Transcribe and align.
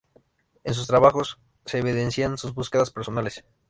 En 0.63 0.73
sus 0.73 0.87
trabajos 0.87 1.37
se 1.63 1.77
evidencian 1.77 2.35
sus 2.39 2.55
búsquedas 2.55 2.89
personales. 2.89 3.43